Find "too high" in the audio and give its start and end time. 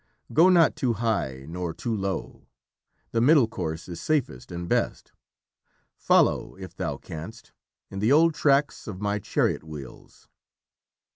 0.75-1.45